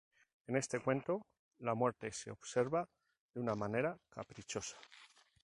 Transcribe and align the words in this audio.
En 0.47 0.55
este 0.55 0.79
cuento, 0.79 1.27
la 1.59 1.75
muerte 1.75 2.11
se 2.11 2.31
observa 2.31 2.89
de 3.35 3.39
una 3.39 3.53
manera 3.53 3.95
caprichosa. 4.09 4.77